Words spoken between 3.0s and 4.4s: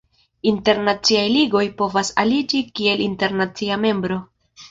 internacia membro.